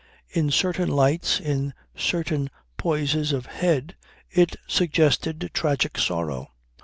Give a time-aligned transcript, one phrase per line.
[0.31, 3.95] In certain lights, in certain poises of head
[4.31, 6.49] it suggested tragic sorrow.